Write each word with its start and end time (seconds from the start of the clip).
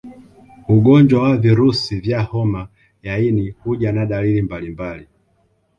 Ugonjwa 0.67 1.21
wa 1.23 1.37
virusi 1.37 1.99
vya 1.99 2.21
homa 2.21 2.67
ya 3.03 3.19
ini 3.19 3.49
huja 3.49 3.91
na 3.91 4.05
dalili 4.05 4.41
mbalimbali 4.41 5.07